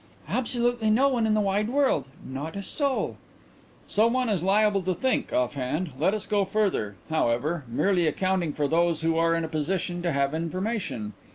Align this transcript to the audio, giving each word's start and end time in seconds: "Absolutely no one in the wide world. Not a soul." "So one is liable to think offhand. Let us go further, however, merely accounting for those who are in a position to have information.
"Absolutely 0.29 0.89
no 0.89 1.07
one 1.09 1.27
in 1.27 1.35
the 1.35 1.39
wide 1.39 1.69
world. 1.69 2.05
Not 2.25 2.55
a 2.55 2.63
soul." 2.63 3.17
"So 3.87 4.07
one 4.07 4.29
is 4.29 4.41
liable 4.41 4.81
to 4.81 4.95
think 4.95 5.31
offhand. 5.31 5.91
Let 5.99 6.15
us 6.15 6.25
go 6.25 6.43
further, 6.43 6.95
however, 7.11 7.65
merely 7.67 8.07
accounting 8.07 8.51
for 8.53 8.67
those 8.67 9.01
who 9.01 9.15
are 9.19 9.35
in 9.35 9.43
a 9.43 9.47
position 9.47 10.01
to 10.01 10.11
have 10.11 10.33
information. 10.33 11.13